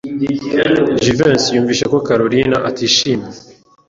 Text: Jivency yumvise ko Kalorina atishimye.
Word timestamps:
Jivency 1.01 1.53
yumvise 1.55 1.83
ko 1.91 1.97
Kalorina 2.07 2.57
atishimye. 2.69 3.29